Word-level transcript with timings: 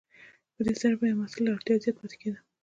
په 0.55 0.61
دې 0.65 0.73
سره 0.81 0.93
به 0.99 1.05
یو 1.09 1.19
محصول 1.21 1.43
له 1.45 1.51
اړتیا 1.55 1.75
زیات 1.83 1.95
پاتې 1.99 2.15
کیده. 2.21 2.39